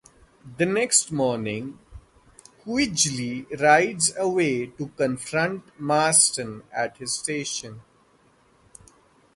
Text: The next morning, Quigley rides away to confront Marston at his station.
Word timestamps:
The 0.57 0.65
next 0.65 1.11
morning, 1.11 1.77
Quigley 2.63 3.45
rides 3.59 4.11
away 4.17 4.65
to 4.65 4.87
confront 4.97 5.79
Marston 5.79 6.63
at 6.73 6.97
his 6.97 7.13
station. 7.13 7.81